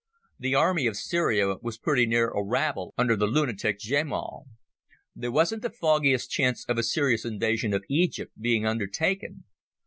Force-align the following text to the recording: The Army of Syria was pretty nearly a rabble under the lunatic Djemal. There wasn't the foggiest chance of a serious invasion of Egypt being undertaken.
The 0.39 0.55
Army 0.55 0.87
of 0.87 0.97
Syria 0.97 1.57
was 1.61 1.77
pretty 1.77 2.07
nearly 2.07 2.31
a 2.35 2.43
rabble 2.43 2.95
under 2.97 3.15
the 3.15 3.27
lunatic 3.27 3.77
Djemal. 3.77 4.45
There 5.15 5.31
wasn't 5.31 5.61
the 5.61 5.69
foggiest 5.69 6.31
chance 6.31 6.65
of 6.65 6.79
a 6.79 6.83
serious 6.83 7.23
invasion 7.23 7.71
of 7.71 7.85
Egypt 7.87 8.31
being 8.39 8.65
undertaken. 8.65 9.43